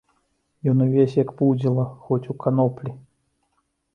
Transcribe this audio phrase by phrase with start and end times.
[0.71, 2.95] Ён увесь як пудзіла, хоць у каноплі.